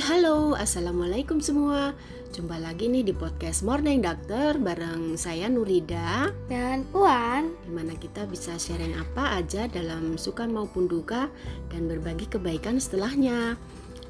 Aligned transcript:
halo, 0.00 0.56
assalamualaikum 0.56 1.44
semua. 1.44 1.92
Jumpa 2.32 2.56
lagi 2.56 2.88
nih 2.88 3.04
di 3.04 3.12
podcast 3.12 3.60
Morning 3.60 4.00
Doctor 4.00 4.56
bareng 4.56 5.20
saya 5.20 5.44
Nurida. 5.52 6.32
dan 6.48 6.88
Puan 6.88 7.52
Di 7.60 7.68
mana 7.68 7.92
kita 7.92 8.24
bisa 8.24 8.56
sharing 8.56 8.96
apa 8.96 9.36
aja 9.36 9.68
dalam 9.68 10.16
suka 10.16 10.48
maupun 10.48 10.88
duka 10.88 11.28
dan 11.68 11.84
berbagi 11.84 12.24
kebaikan 12.32 12.80
setelahnya. 12.80 13.60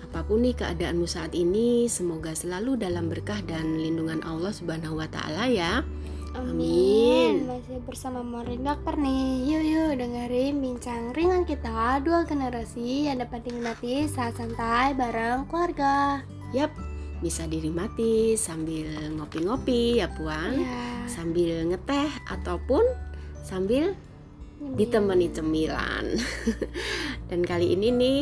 Apa 0.07 0.23
pun 0.23 0.47
nih 0.47 0.55
keadaanmu 0.63 1.11
saat 1.11 1.35
ini, 1.35 1.91
semoga 1.91 2.39
selalu 2.39 2.79
dalam 2.79 3.11
berkah 3.11 3.43
dan 3.43 3.83
lindungan 3.83 4.23
Allah 4.23 4.55
Subhanahu 4.55 4.95
wa 4.95 5.11
taala 5.11 5.51
ya. 5.51 5.83
Amin. 6.41 7.45
Masih 7.45 7.85
bersama 7.85 8.25
Morning 8.25 8.65
Doctor 8.65 8.97
nih. 8.97 9.45
Yuk 9.45 9.65
yuk 9.69 9.91
dengerin 10.01 10.57
bincang 10.57 11.13
ringan 11.13 11.45
kita 11.45 12.01
Dua 12.01 12.25
generasi 12.25 13.13
yang 13.13 13.21
dapat 13.21 13.45
dinikmati 13.45 14.09
saat 14.09 14.41
santai 14.41 14.97
bareng 14.97 15.45
keluarga. 15.53 16.25
Yap, 16.57 16.73
bisa 17.21 17.45
dinikmati 17.45 18.41
sambil 18.41 18.89
ngopi-ngopi 19.21 20.01
ya 20.01 20.09
Puan. 20.17 20.65
Ya 20.65 21.05
Sambil 21.05 21.69
ngeteh 21.69 22.09
ataupun 22.33 22.89
sambil 23.45 23.93
ditemani 24.81 25.29
cemilan. 25.37 26.17
Dan 27.29 27.45
kali 27.45 27.77
ini 27.77 27.93
nih 27.93 28.21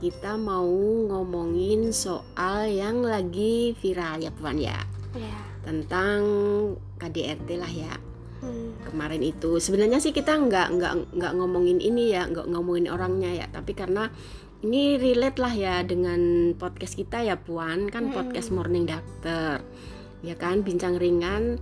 kita 0.00 0.40
mau 0.40 0.72
ngomongin 1.12 1.92
soal 1.92 2.72
yang 2.72 3.04
lagi 3.04 3.76
viral 3.76 4.24
ya 4.24 4.32
Puan 4.32 4.56
ya? 4.56 4.80
Ya 5.12 5.49
tentang 5.64 6.20
KDRT 6.98 7.48
lah 7.60 7.72
ya. 7.72 7.94
Hmm. 8.40 8.72
kemarin 8.88 9.20
itu. 9.20 9.60
Sebenarnya 9.60 10.00
sih 10.00 10.16
kita 10.16 10.32
nggak 10.32 10.80
nggak 10.80 10.92
nggak 11.12 11.32
ngomongin 11.36 11.76
ini 11.76 12.16
ya 12.16 12.24
nggak 12.24 12.48
ngomongin 12.48 12.88
orangnya 12.88 13.44
ya. 13.44 13.46
Tapi 13.52 13.76
karena 13.76 14.08
ini 14.64 14.96
relate 14.96 15.36
lah 15.36 15.52
ya 15.52 15.84
dengan 15.84 16.52
podcast 16.56 16.96
kita 16.96 17.20
ya 17.20 17.36
Puan. 17.36 17.92
Kan 17.92 18.08
Mm-mm. 18.08 18.16
podcast 18.16 18.48
Morning 18.48 18.88
Doctor. 18.88 19.60
Ya 20.24 20.34
kan? 20.40 20.64
Bincang 20.64 20.96
ringan 20.96 21.60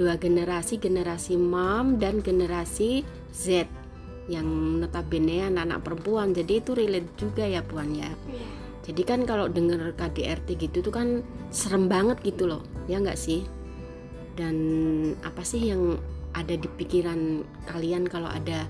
dua 0.00 0.16
generasi 0.16 0.80
generasi 0.80 1.36
mom 1.36 2.00
dan 2.00 2.24
generasi 2.24 3.04
Z 3.34 3.68
yang 4.30 4.80
notabene 4.80 5.44
anak-anak 5.52 5.84
perempuan. 5.84 6.32
Jadi 6.32 6.64
itu 6.64 6.72
relate 6.72 7.10
juga 7.18 7.44
ya 7.44 7.60
Puan 7.60 7.92
ya. 7.92 8.08
Ya. 8.30 8.48
jadi 8.80 9.02
kan 9.04 9.20
kalau 9.28 9.46
denger 9.46 9.92
KDRT 9.94 10.56
gitu 10.56 10.80
tuh 10.80 10.90
kan 10.90 11.08
serem 11.52 11.86
banget 11.86 12.16
gitu 12.24 12.48
loh, 12.48 12.64
ya 12.90 12.98
nggak 12.98 13.18
sih? 13.18 13.46
Dan 14.34 14.56
apa 15.22 15.46
sih 15.46 15.70
yang 15.70 15.98
ada 16.34 16.54
di 16.54 16.66
pikiran 16.66 17.42
kalian 17.70 18.06
kalau 18.06 18.30
ada 18.30 18.66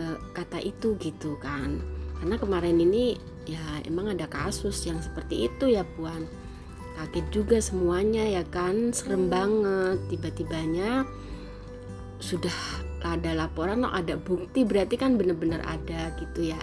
eh, 0.00 0.18
kata 0.32 0.64
itu 0.64 0.96
gitu 0.96 1.36
kan? 1.40 1.80
Karena 2.20 2.40
kemarin 2.40 2.80
ini 2.80 3.20
ya 3.44 3.60
emang 3.84 4.08
ada 4.08 4.24
kasus 4.24 4.88
yang 4.88 5.00
seperti 5.04 5.48
itu 5.52 5.68
ya 5.68 5.84
Puan. 5.96 6.24
Kaget 6.94 7.26
juga 7.34 7.58
semuanya 7.58 8.22
ya 8.22 8.46
kan, 8.46 8.94
serem 8.94 9.26
banget. 9.26 9.98
Tiba-tibanya 10.08 11.02
sudah 12.22 12.54
ada 13.04 13.36
laporan, 13.36 13.84
oh 13.84 13.92
ada 13.92 14.16
bukti 14.16 14.64
berarti 14.64 14.96
kan 14.96 15.20
bener-bener 15.20 15.60
ada 15.66 16.14
gitu 16.16 16.54
ya. 16.54 16.62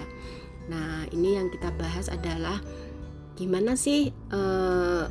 Nah, 0.72 1.06
ini 1.14 1.38
yang 1.38 1.52
kita 1.54 1.70
bahas 1.76 2.08
adalah 2.10 2.58
gimana 3.36 3.76
sih 3.76 4.10
eh, 4.10 5.04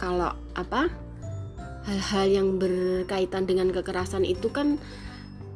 kalau 0.00 0.32
apa 0.56 0.90
hal-hal 1.86 2.26
yang 2.30 2.48
berkaitan 2.62 3.44
dengan 3.46 3.68
kekerasan 3.74 4.22
itu 4.22 4.48
kan 4.50 4.78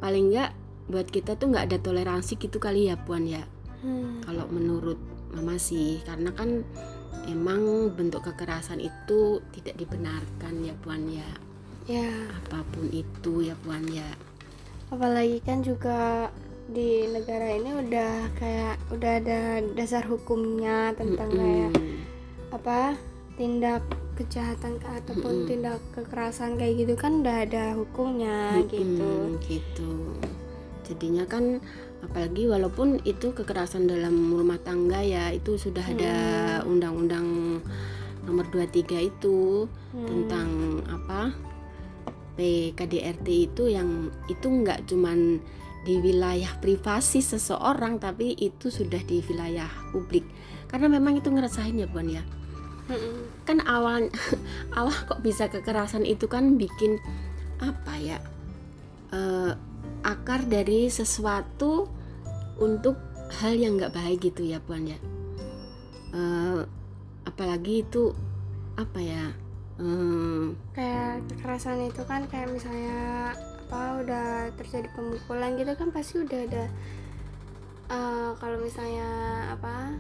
paling 0.03 0.35
nggak 0.35 0.51
buat 0.87 1.07
kita 1.11 1.35
tuh 1.35 1.51
nggak 1.51 1.73
ada 1.73 1.79
toleransi 1.83 2.39
gitu 2.39 2.59
kali 2.59 2.91
ya 2.91 2.97
puan 2.99 3.27
ya. 3.27 3.43
Hmm. 3.83 4.23
Kalau 4.23 4.47
menurut 4.51 4.99
mama 5.35 5.59
sih, 5.59 6.01
karena 6.07 6.31
kan 6.33 6.63
emang 7.27 7.91
bentuk 7.95 8.23
kekerasan 8.27 8.79
itu 8.79 9.43
tidak 9.55 9.75
dibenarkan 9.79 10.63
ya 10.63 10.75
puan 10.79 11.07
ya. 11.11 11.27
Ya 11.87 12.11
Apa 12.43 12.67
pun 12.75 12.91
itu 12.91 13.47
ya 13.47 13.55
puan 13.63 13.87
ya. 13.87 14.07
apalagi 14.87 15.43
kan 15.43 15.67
juga 15.67 16.31
di 16.71 17.11
negara 17.11 17.59
ini 17.59 17.75
udah 17.75 18.31
kayak 18.39 18.79
udah 18.91 19.13
ada 19.19 19.41
dasar 19.75 20.03
hukumnya 20.07 20.95
tentang 20.95 21.31
kayak 21.31 21.71
Mm-mm. 21.75 22.07
apa 22.55 22.95
tindak 23.37 23.85
kejahatan 24.15 24.81
ke- 24.81 24.97
ataupun 24.97 25.33
Mm-mm. 25.37 25.49
tindak 25.49 25.81
kekerasan 25.93 26.57
kayak 26.57 26.75
gitu 26.81 26.95
kan 26.95 27.21
udah 27.21 27.37
ada 27.45 27.65
hukumnya 27.73 28.65
gitu 28.67 29.05
Mm-mm, 29.05 29.41
gitu 29.45 29.93
jadinya 30.83 31.25
kan 31.25 31.61
apalagi 32.01 32.47
walaupun 32.47 33.03
itu 33.03 33.31
kekerasan 33.31 33.85
dalam 33.85 34.15
rumah 34.31 34.57
tangga 34.59 34.99
ya 34.99 35.31
itu 35.31 35.57
sudah 35.57 35.83
ada 35.83 36.17
undang-undang 36.63 37.61
nomor 38.23 38.45
23 38.49 38.83
itu 39.05 39.69
Hmm. 39.91 40.05
tentang 40.05 40.49
apa 40.87 41.33
PKDRT 42.35 43.27
itu 43.49 43.65
yang 43.67 43.89
itu 44.27 44.45
nggak 44.45 44.85
cuman 44.85 45.41
di 45.83 45.97
wilayah 45.97 46.53
privasi 46.59 47.25
seseorang 47.25 47.97
tapi 47.97 48.37
itu 48.37 48.69
sudah 48.69 49.01
di 49.01 49.25
wilayah 49.25 49.71
publik 49.89 50.27
karena 50.67 50.91
memang 50.91 51.17
itu 51.17 51.31
ngerasain 51.31 51.73
ya 51.73 51.89
Puan 51.89 52.11
ya. 52.11 52.21
Kan 53.43 53.59
awal 53.67 54.07
awal 54.79 54.95
kok 55.07 55.23
bisa 55.23 55.51
kekerasan 55.51 56.07
itu 56.07 56.31
kan 56.31 56.55
bikin 56.55 57.03
apa 57.59 57.95
ya 57.99 58.19
eh, 59.11 59.53
akar 60.07 60.47
dari 60.47 60.87
sesuatu 60.87 61.91
untuk 62.63 62.95
hal 63.43 63.59
yang 63.59 63.77
nggak 63.77 63.95
baik 63.95 64.31
gitu 64.31 64.47
ya 64.47 64.63
puan 64.63 64.87
ya? 64.87 64.99
Eh, 66.15 66.61
apalagi 67.27 67.83
itu 67.83 68.15
apa 68.79 69.01
ya 69.03 69.25
eh, 69.83 70.47
kayak 70.77 71.27
kekerasan 71.33 71.91
itu 71.91 72.03
kan 72.07 72.23
kayak 72.31 72.49
misalnya 72.55 73.33
apa 73.67 73.83
udah 74.05 74.29
terjadi 74.55 74.89
pemukulan 74.95 75.59
gitu 75.59 75.73
kan 75.75 75.89
pasti 75.91 76.23
udah 76.23 76.41
ada 76.47 76.65
eh, 77.91 78.31
kalau 78.39 78.59
misalnya 78.63 79.09
apa 79.53 79.99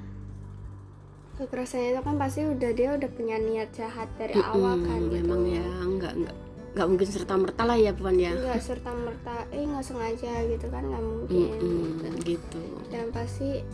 kekerasan 1.36 1.92
itu 1.92 2.00
kan 2.00 2.16
pasti 2.16 2.41
udah 2.48 2.70
dia 2.72 2.88
udah 2.97 3.10
punya 3.12 3.36
niat 3.36 3.69
jahat 3.76 4.08
dari 4.16 4.41
awal 4.41 4.80
mm-mm, 4.80 4.88
kan 4.88 5.00
gitu 5.08 5.16
memang 5.20 5.42
ya 5.44 5.66
nggak 5.84 6.12
nggak 6.24 6.36
nggak 6.76 6.86
mungkin 6.92 7.08
serta 7.08 7.34
merta 7.41 7.62
lah 7.64 7.76
ya 7.80 7.92
puan 7.97 8.16
ya 8.20 8.32
nggak 8.36 8.60
serta 8.60 8.91
merta 8.92 9.36
eh 9.52 9.64
nggak 9.64 9.84
sengaja 9.84 10.32
gitu 10.48 10.66
kan 10.69 10.82
nggak 10.84 11.04
mungkin 11.04 11.56
Mm-mm, 11.56 11.80
gitu. 12.25 12.36
gitu 12.36 12.64
dan 12.92 13.08
pasti 13.12 13.64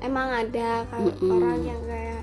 emang 0.00 0.28
ada 0.28 0.88
kalau 0.88 1.12
Mm-mm. 1.12 1.32
orang 1.36 1.60
yang 1.64 1.82
kayak 1.84 2.22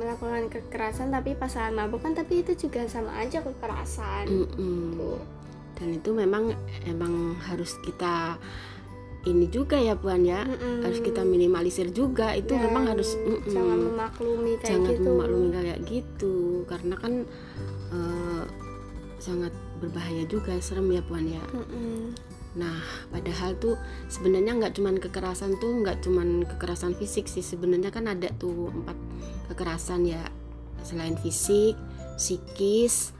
melakukan 0.00 0.44
kekerasan 0.48 1.08
tapi 1.12 1.36
pas 1.36 1.52
saat 1.52 1.72
mabuk 1.76 2.00
kan 2.00 2.16
tapi 2.16 2.40
itu 2.40 2.56
juga 2.56 2.88
sama 2.88 3.12
aja 3.20 3.44
kekerasan 3.44 4.24
Mm-mm. 4.28 4.96
gitu. 4.96 5.12
dan 5.76 5.88
itu 5.96 6.10
memang 6.12 6.56
emang 6.84 7.36
harus 7.44 7.76
kita 7.84 8.36
ini 9.28 9.52
juga 9.52 9.76
ya 9.76 9.92
puan 9.98 10.24
ya. 10.24 10.48
Mm-mm. 10.48 10.80
harus 10.80 11.00
kita 11.04 11.20
minimalisir 11.26 11.92
juga. 11.92 12.32
Itu 12.32 12.56
Dan 12.56 12.72
memang 12.72 12.96
harus 12.96 13.16
mm-mm, 13.20 13.52
jangan 13.52 13.78
memaklumi 13.92 14.52
kayak 14.56 14.70
jangan 14.72 14.92
gitu. 14.96 15.08
memaklumi 15.12 15.48
kayak 15.52 15.78
gitu. 15.84 16.34
Karena 16.64 16.94
kan 16.96 17.12
eh, 17.92 18.44
sangat 19.20 19.52
berbahaya 19.80 20.24
juga 20.24 20.56
serem 20.64 20.88
ya 20.92 21.02
puan 21.04 21.28
ya. 21.28 21.42
Mm-mm. 21.52 22.16
nah 22.50 22.82
padahal 23.14 23.54
tuh 23.62 23.78
sebenarnya 24.10 24.58
nggak 24.58 24.74
cuman 24.74 24.98
kekerasan 24.98 25.54
tuh 25.62 25.70
nggak 25.86 26.02
cuman 26.02 26.42
kekerasan 26.48 26.96
fisik 26.96 27.28
sih. 27.28 27.44
Sebenarnya 27.44 27.92
kan 27.92 28.08
ada 28.08 28.32
tuh 28.40 28.72
empat 28.72 28.96
kekerasan 29.52 30.08
ya. 30.08 30.24
Selain 30.80 31.14
fisik 31.20 31.76
psikis 32.16 33.12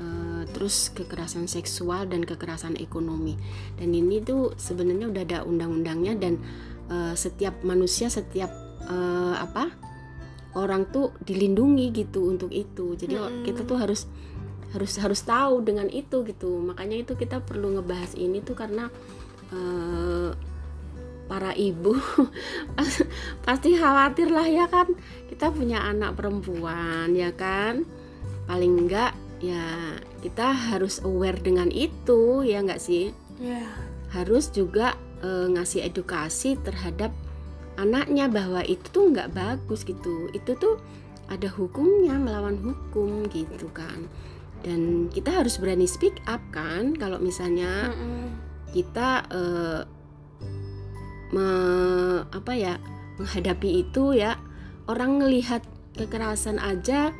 eh, 0.00 0.42
terus 0.52 0.92
kekerasan 0.92 1.48
seksual 1.48 2.08
dan 2.08 2.24
kekerasan 2.24 2.76
ekonomi. 2.80 3.36
Dan 3.76 3.92
ini 3.92 4.20
tuh 4.22 4.56
sebenarnya 4.56 5.10
udah 5.10 5.22
ada 5.22 5.38
undang-undangnya 5.44 6.14
dan 6.16 6.34
eh, 6.88 7.14
setiap 7.16 7.60
manusia 7.66 8.08
setiap 8.12 8.50
eh, 8.86 9.34
apa 9.36 9.86
orang 10.56 10.88
tuh 10.88 11.12
dilindungi 11.20 11.92
gitu 11.92 12.32
untuk 12.32 12.48
itu. 12.50 12.96
Jadi 12.96 13.14
Mm-mm. 13.14 13.44
kita 13.44 13.68
tuh 13.68 13.76
harus 13.76 14.08
harus 14.72 14.92
harus 14.98 15.20
tahu 15.22 15.62
dengan 15.62 15.86
itu 15.92 16.24
gitu. 16.24 16.60
Makanya 16.64 16.96
itu 17.04 17.12
kita 17.14 17.44
perlu 17.44 17.76
ngebahas 17.76 18.16
ini 18.16 18.40
tuh 18.40 18.56
karena 18.56 18.88
eh, 19.52 20.32
para 21.26 21.52
ibu 21.58 21.98
pas- 22.78 23.08
pasti 23.44 23.76
khawatir 23.76 24.32
lah 24.32 24.48
ya 24.48 24.66
kan. 24.66 24.88
Kita 25.28 25.52
punya 25.52 25.84
anak 25.84 26.16
perempuan 26.16 27.12
ya 27.12 27.30
kan. 27.36 27.84
Paling 28.48 28.86
enggak 28.86 29.12
ya 29.42 30.00
kita 30.24 30.52
harus 30.52 31.04
aware 31.04 31.36
dengan 31.36 31.68
itu 31.68 32.42
ya 32.42 32.64
enggak 32.64 32.80
sih? 32.80 33.12
Ya. 33.36 33.68
Harus 34.12 34.48
juga 34.48 34.96
eh, 35.20 35.46
ngasih 35.52 35.84
edukasi 35.86 36.56
terhadap 36.60 37.12
anaknya 37.76 38.32
bahwa 38.32 38.64
itu 38.64 38.84
tuh 38.88 39.12
nggak 39.12 39.36
bagus 39.36 39.84
gitu. 39.84 40.32
Itu 40.32 40.56
tuh 40.56 40.80
ada 41.28 41.50
hukumnya 41.52 42.16
melawan 42.16 42.56
hukum 42.62 43.28
gitu 43.28 43.68
kan. 43.76 44.08
Dan 44.64 45.12
kita 45.12 45.30
harus 45.30 45.60
berani 45.60 45.84
speak 45.84 46.16
up 46.26 46.40
kan 46.50 46.96
kalau 46.96 47.20
misalnya 47.20 47.92
Mm-mm. 47.92 48.32
kita 48.72 49.22
eh, 49.30 49.82
me- 51.30 52.24
apa 52.32 52.52
ya 52.56 52.74
menghadapi 53.20 53.84
itu 53.86 54.16
ya 54.16 54.40
orang 54.86 55.20
ngelihat 55.20 55.64
kekerasan 55.96 56.60
aja 56.60 57.12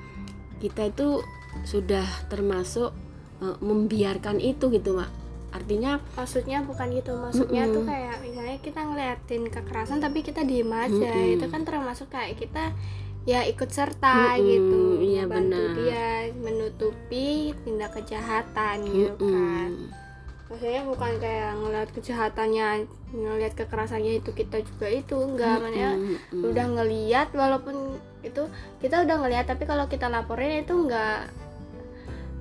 kita 0.61 0.89
itu 0.93 1.21
sudah 1.64 2.05
termasuk 2.29 2.93
uh, 3.41 3.56
membiarkan 3.62 4.43
itu 4.43 4.69
gitu 4.73 4.97
mak 4.97 5.08
artinya 5.55 6.03
maksudnya 6.19 6.61
bukan 6.67 6.93
gitu 6.93 7.17
maksudnya 7.17 7.64
Mm-mm. 7.64 7.76
tuh 7.81 7.82
kayak 7.88 8.17
misalnya 8.20 8.58
kita 8.61 8.81
ngeliatin 8.85 9.44
kekerasan 9.49 9.99
tapi 10.05 10.20
kita 10.20 10.44
diem 10.44 10.69
aja 10.69 11.12
Mm-mm. 11.17 11.35
itu 11.41 11.47
kan 11.49 11.62
termasuk 11.64 12.12
kayak 12.12 12.37
kita 12.37 12.76
ya 13.25 13.41
ikut 13.49 13.70
serta 13.73 14.37
Mm-mm, 14.37 14.47
gitu 14.47 14.81
iya 15.00 15.25
benar. 15.25 15.73
dia 15.75 16.31
menutupi 16.37 17.56
tindak 17.64 17.97
kejahatan 17.97 18.85
gitu 18.85 19.26
kan 19.32 19.70
maksudnya 20.47 20.82
bukan 20.87 21.12
kayak 21.19 21.50
ngeliat 21.58 21.88
kejahatannya 21.91 22.69
ngeliat 23.11 23.55
kekerasannya 23.58 24.23
itu 24.23 24.31
kita 24.31 24.62
juga 24.62 24.87
itu 24.93 25.17
enggak 25.19 25.58
maksudnya 25.58 25.91
Mm-mm. 25.97 26.43
udah 26.53 26.67
ngeliat 26.79 27.29
walaupun 27.32 27.99
itu 28.23 28.43
kita 28.79 29.03
udah 29.08 29.17
ngeliat 29.25 29.47
tapi 29.49 29.64
kalau 29.64 29.88
kita 29.91 30.06
laporin 30.06 30.62
itu 30.62 30.75
enggak 30.75 31.32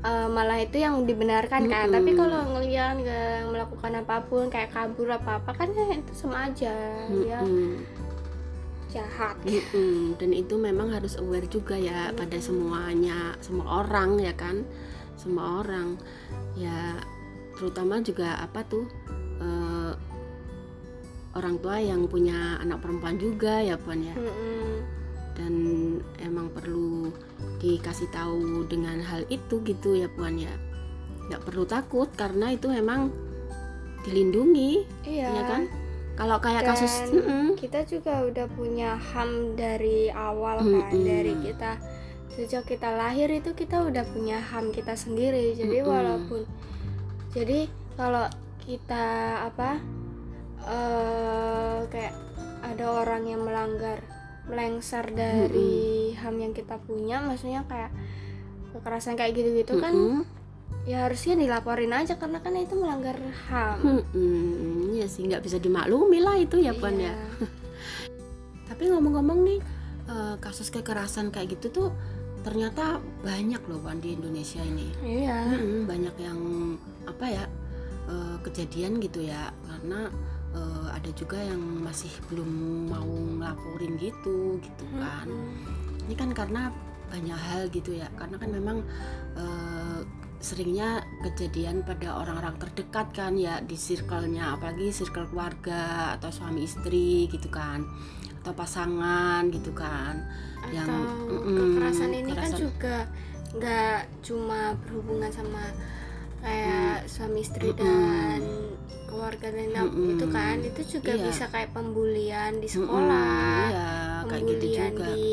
eh, 0.06 0.28
malah 0.30 0.62
itu 0.62 0.78
yang 0.78 1.04
dibenarkan 1.04 1.66
kan 1.66 1.90
Mm-mm. 1.90 1.96
tapi 1.98 2.12
kalau 2.14 2.40
ngeliat 2.54 2.94
nggak 3.02 3.50
melakukan 3.50 3.92
apa 4.06 4.16
pun 4.30 4.44
kayak 4.54 4.70
kabur 4.70 5.10
apa 5.10 5.42
apa 5.42 5.52
kan 5.58 5.74
ya 5.74 5.86
itu 5.98 6.14
sama 6.14 6.48
aja 6.54 6.76
ya 7.26 7.40
Mm-mm. 7.42 7.82
jahat 8.94 9.36
Mm-mm. 9.44 10.16
dan 10.22 10.30
itu 10.32 10.56
memang 10.56 10.94
harus 10.94 11.18
aware 11.18 11.50
juga 11.50 11.76
ya 11.76 12.14
pada 12.14 12.38
semuanya 12.38 13.34
semua 13.42 13.84
orang 13.84 14.22
ya 14.22 14.34
kan 14.38 14.62
semua 15.18 15.66
orang 15.66 15.98
ya 16.54 17.02
terutama 17.58 18.04
juga 18.04 18.38
apa 18.40 18.62
tuh 18.68 18.86
eh, 19.42 19.94
orang 21.36 21.60
tua 21.60 21.84
yang 21.84 22.08
punya 22.08 22.56
anak 22.64 22.80
perempuan 22.80 23.20
juga 23.20 23.60
ya 23.60 23.76
puan 23.76 24.00
ya 24.00 24.16
Mm-mm. 24.16 24.75
Dan 25.96 26.32
emang 26.32 26.52
perlu 26.52 27.12
dikasih 27.64 28.12
tahu 28.12 28.68
dengan 28.68 29.00
hal 29.00 29.24
itu 29.32 29.62
gitu 29.64 29.96
ya 29.96 30.12
puan 30.12 30.36
ya. 30.36 30.52
Nggak 31.32 31.42
perlu 31.48 31.64
takut 31.64 32.10
karena 32.14 32.54
itu 32.54 32.68
memang 32.70 33.10
dilindungi 34.04 34.86
iya. 35.08 35.32
ya 35.32 35.44
kan? 35.48 35.64
Kalau 36.16 36.40
kayak 36.40 36.64
Dan 36.64 36.70
kasus 36.72 36.94
kita 37.60 37.84
juga 37.84 38.24
udah 38.24 38.48
punya 38.56 38.96
ham 38.96 39.56
dari 39.60 40.08
awal 40.12 40.64
kan 40.64 40.96
Mm-mm. 40.96 41.04
dari 41.04 41.34
kita. 41.44 41.76
Sejak 42.32 42.68
kita 42.68 42.92
lahir 42.96 43.32
itu 43.32 43.52
kita 43.56 43.84
udah 43.84 44.04
punya 44.12 44.40
ham 44.40 44.72
kita 44.72 44.96
sendiri. 44.96 45.56
Jadi 45.56 45.84
Mm-mm. 45.84 45.92
walaupun 45.92 46.42
jadi 47.36 47.68
kalau 48.00 48.28
kita 48.64 49.06
apa 49.52 49.78
eh 50.66 51.80
kayak 51.92 52.16
ada 52.66 52.86
orang 52.90 53.24
yang 53.30 53.46
melanggar 53.46 54.02
melengsar 54.46 55.10
dari 55.10 55.74
ham 56.16 56.38
yang 56.38 56.54
kita 56.54 56.78
punya 56.80 57.18
maksudnya 57.20 57.66
kayak 57.66 57.90
kekerasan 58.72 59.16
kayak 59.16 59.34
gitu-gitu 59.34 59.80
kan 59.80 59.92
Mm-mm. 59.92 60.22
ya 60.86 61.08
harusnya 61.08 61.34
dilaporin 61.34 61.90
aja 61.90 62.14
karena 62.16 62.38
kan 62.40 62.54
itu 62.54 62.76
melanggar 62.76 63.18
ham 63.50 64.04
Hmm, 64.14 64.94
ya 64.94 65.08
sih 65.08 65.26
nggak 65.26 65.42
bisa 65.42 65.58
dimaklumi 65.58 66.22
lah 66.22 66.38
itu 66.38 66.60
ya 66.60 66.72
puan 66.72 66.96
ya. 66.96 67.10
Iya. 67.10 67.16
Tapi 68.70 68.84
ngomong-ngomong 68.90 69.40
nih 69.44 69.60
eh, 70.06 70.36
kasus 70.38 70.70
kekerasan 70.70 71.34
kayak 71.34 71.58
gitu 71.58 71.68
tuh 71.72 71.90
ternyata 72.46 73.02
banyak 73.26 73.58
loh 73.66 73.82
puan 73.82 73.98
di 73.98 74.14
Indonesia 74.14 74.62
ini. 74.62 74.94
iya 75.02 75.50
Mm-mm, 75.50 75.90
banyak 75.90 76.16
yang 76.22 76.40
apa 77.10 77.26
ya 77.26 77.44
eh, 78.06 78.38
kejadian 78.46 79.02
gitu 79.02 79.26
ya 79.26 79.50
karena 79.66 80.14
eh, 80.56 80.88
ada 80.96 81.12
juga 81.12 81.38
yang 81.38 81.60
masih 81.84 82.12
belum 82.32 82.50
mau 82.90 83.06
ngelaporin 83.06 84.00
gitu 84.00 84.58
gitu 84.64 84.86
kan. 84.96 85.28
Ini 86.08 86.16
kan 86.16 86.32
karena 86.32 86.72
banyak 87.06 87.38
hal 87.38 87.62
gitu 87.70 87.94
ya 87.94 88.10
karena 88.18 88.36
kan 88.42 88.50
memang 88.50 88.78
eh, 89.38 90.00
seringnya 90.46 91.02
kejadian 91.26 91.82
pada 91.82 92.22
orang-orang 92.22 92.54
terdekat 92.62 93.08
kan 93.16 93.34
ya 93.34 93.64
di 93.66 93.74
circle-nya 93.74 94.54
apalagi 94.54 94.94
circle 94.94 95.26
keluarga 95.32 96.14
atau 96.20 96.30
suami 96.30 96.70
istri 96.70 97.26
gitu 97.32 97.50
kan 97.50 97.82
atau 98.44 98.54
pasangan 98.54 99.50
gitu 99.50 99.74
kan 99.74 100.22
yang 100.70 100.86
atau 100.86 101.34
mm-mm, 101.34 101.58
kekerasan 101.58 102.12
ini 102.14 102.30
kan 102.30 102.46
kekerasan. 102.46 102.62
juga 102.62 102.98
nggak 103.58 104.00
cuma 104.22 104.62
berhubungan 104.86 105.32
sama 105.34 105.64
kayak 106.46 107.10
suami 107.10 107.42
istri 107.42 107.74
Mm-mm. 107.74 107.82
dan 107.82 108.42
dan 109.52 109.70
Mm-mm. 109.86 110.14
itu 110.16 110.26
kan 110.30 110.56
itu 110.60 110.82
juga 110.98 111.12
Iya. 111.14 111.24
bisa 111.28 111.46
kayak 111.50 111.70
pembulian 111.72 112.52
di 112.58 112.68
sekolah 112.68 113.70
iya 113.70 113.90
kayak 114.26 114.44
gitu 114.48 114.66
pembulian 114.66 114.92
juga 114.92 115.06
di 115.12 115.30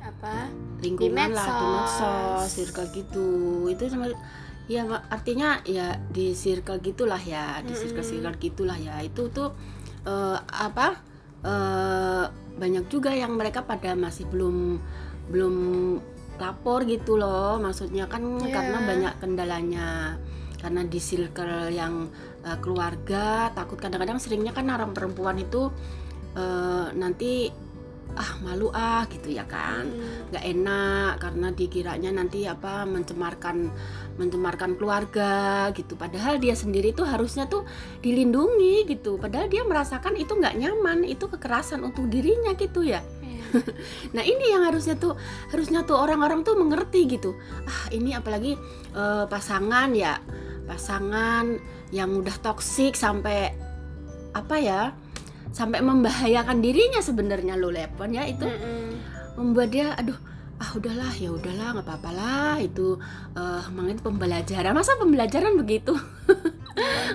apa 0.00 0.34
lingkungan 0.80 1.30
lah 1.32 1.46
di 1.46 1.66
medsos. 1.66 2.00
medsos 2.00 2.48
circle 2.50 2.88
gitu 2.92 3.26
itu 3.68 3.82
sama 3.86 4.06
ya 4.70 4.82
artinya 5.10 5.58
ya 5.66 5.98
di 6.08 6.30
circle 6.32 6.78
gitulah 6.78 7.18
ya 7.18 7.58
di 7.60 7.74
circle 7.74 8.06
circle 8.06 8.38
gitulah 8.38 8.78
ya 8.78 9.02
itu 9.02 9.26
tuh 9.28 9.50
eh, 10.04 10.38
apa 10.40 10.94
eh, 11.42 12.24
banyak 12.54 12.84
juga 12.86 13.10
yang 13.10 13.34
mereka 13.34 13.64
pada 13.64 13.92
masih 13.94 14.28
belum 14.28 14.78
belum 15.30 15.54
lapor 16.36 16.88
gitu 16.88 17.20
loh 17.20 17.58
maksudnya 17.58 18.06
kan 18.06 18.22
Iya. 18.40 18.48
karena 18.48 18.78
banyak 18.82 19.14
kendalanya 19.20 19.88
karena 20.56 20.84
di 20.84 21.00
circle 21.00 21.72
yang 21.72 22.08
eh, 22.44 22.58
keluarga 22.62 23.50
takut 23.52 23.76
kadang-kadang 23.76 24.18
seringnya 24.22 24.52
kan 24.54 24.68
orang 24.70 24.92
perempuan 24.96 25.38
itu 25.40 25.68
eh, 26.36 26.86
nanti 26.94 27.50
ah 28.18 28.32
malu 28.42 28.70
ah 28.74 29.06
gitu 29.06 29.30
ya 29.30 29.46
kan. 29.46 29.86
Hmm, 29.86 30.30
nggak 30.34 30.44
enak 30.44 31.12
karena 31.22 31.48
dikiranya 31.54 32.10
nanti 32.10 32.42
apa 32.46 32.82
mencemarkan 32.86 33.70
mencemarkan 34.18 34.74
keluarga 34.74 35.68
gitu. 35.76 35.94
Padahal 35.94 36.42
dia 36.42 36.58
sendiri 36.58 36.90
tuh 36.90 37.06
harusnya 37.06 37.46
tuh 37.46 37.62
dilindungi 38.02 38.88
gitu. 38.90 39.20
Padahal 39.20 39.46
dia 39.46 39.62
merasakan 39.62 40.18
itu 40.18 40.34
nggak 40.34 40.58
nyaman 40.58 41.06
itu 41.06 41.30
kekerasan 41.30 41.86
untuk 41.86 42.10
dirinya 42.10 42.54
gitu 42.58 42.82
ya. 42.82 43.02
Iya. 43.22 43.42
nah 44.16 44.22
ini 44.22 44.54
yang 44.54 44.66
harusnya 44.66 44.98
tuh 44.98 45.14
harusnya 45.50 45.86
tuh 45.86 45.98
orang-orang 45.98 46.42
tuh 46.42 46.58
mengerti 46.58 47.06
gitu. 47.06 47.38
Ah 47.66 47.90
ini 47.94 48.14
apalagi 48.14 48.58
eh, 48.94 49.24
pasangan 49.30 49.90
ya 49.94 50.18
pasangan 50.68 51.56
yang 51.90 52.10
udah 52.16 52.36
toksik 52.40 52.94
sampai 52.94 53.52
apa 54.30 54.56
ya 54.62 54.82
sampai 55.50 55.82
membahayakan 55.82 56.62
dirinya 56.62 57.02
sebenarnya 57.02 57.58
lo 57.58 57.74
lepon 57.74 58.14
ya. 58.14 58.26
Itu 58.26 58.46
Mm-mm. 58.46 58.94
membuat 59.38 59.74
dia 59.74 59.94
aduh 59.98 60.16
ah 60.60 60.70
udahlah 60.76 61.08
ya 61.16 61.32
udahlah 61.32 61.72
nggak 61.72 61.86
apa-apa 61.88 62.10
lah 62.12 62.54
itu 62.60 63.00
eh 63.34 63.62
emang 63.68 63.90
itu 63.90 64.02
pembelajaran. 64.04 64.72
Masa 64.76 64.94
pembelajaran 65.00 65.56
begitu? 65.56 65.96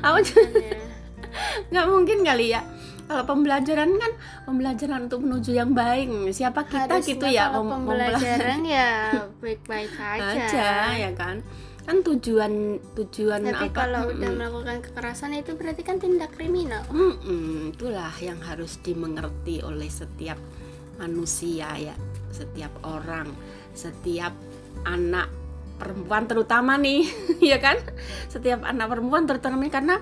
Apa 0.01 0.19
Makanya. 0.19 0.79
nggak 1.71 1.85
mungkin 1.87 2.17
kali 2.25 2.51
ya. 2.55 2.61
Kalau 3.05 3.21
pembelajaran 3.21 4.01
kan 4.01 4.11
pembelajaran 4.49 5.05
untuk 5.05 5.21
menuju 5.21 5.53
yang 5.53 5.77
baik. 5.77 6.09
Siapa 6.33 6.65
kita 6.65 6.89
Harusnya 6.89 7.05
gitu 7.05 7.25
ya 7.29 7.53
kalau 7.53 7.69
pembelajaran 7.69 8.59
ya 8.65 9.13
baik-baik 9.45 9.93
aja, 9.93 10.25
aja. 10.33 10.69
ya 10.97 11.11
kan 11.13 11.45
kan 11.85 12.01
tujuan 12.01 12.81
tujuan 12.97 13.45
tapi 13.45 13.69
apa? 13.69 13.77
kalau 13.77 14.09
udah 14.09 14.17
Mm-mm. 14.17 14.41
melakukan 14.41 14.77
kekerasan 14.81 15.37
itu 15.37 15.53
berarti 15.53 15.85
kan 15.85 16.01
tindak 16.01 16.33
kriminal. 16.33 16.81
Mm-mm, 16.89 17.77
itulah 17.77 18.13
yang 18.17 18.41
harus 18.41 18.81
dimengerti 18.81 19.61
oleh 19.61 19.87
setiap 19.87 20.41
manusia 20.97 21.69
ya 21.77 21.95
setiap 22.31 22.71
orang 22.83 23.31
setiap 23.75 24.31
anak 24.87 25.27
perempuan 25.75 26.23
terutama 26.25 26.79
nih 26.79 27.03
ya 27.53 27.59
kan? 27.59 27.77
Setiap 28.31 28.63
anak 28.63 28.89
perempuan 28.91 29.27
terutama 29.27 29.59
nih 29.61 29.73
karena 29.73 29.95